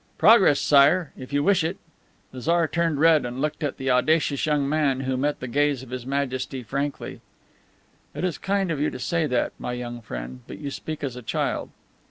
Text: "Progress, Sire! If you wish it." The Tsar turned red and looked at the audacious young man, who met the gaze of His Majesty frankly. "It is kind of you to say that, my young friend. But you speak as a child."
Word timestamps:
"Progress, 0.17 0.59
Sire! 0.59 1.11
If 1.15 1.31
you 1.31 1.43
wish 1.43 1.63
it." 1.63 1.77
The 2.31 2.41
Tsar 2.41 2.67
turned 2.67 2.99
red 2.99 3.23
and 3.23 3.39
looked 3.39 3.63
at 3.63 3.77
the 3.77 3.91
audacious 3.91 4.47
young 4.47 4.67
man, 4.67 5.01
who 5.01 5.15
met 5.15 5.41
the 5.41 5.47
gaze 5.47 5.83
of 5.83 5.91
His 5.91 6.07
Majesty 6.07 6.63
frankly. 6.63 7.21
"It 8.15 8.23
is 8.23 8.39
kind 8.39 8.71
of 8.71 8.79
you 8.79 8.89
to 8.89 8.99
say 8.99 9.27
that, 9.27 9.53
my 9.59 9.73
young 9.73 10.01
friend. 10.01 10.41
But 10.47 10.57
you 10.57 10.71
speak 10.71 11.03
as 11.03 11.15
a 11.15 11.21
child." 11.21 11.69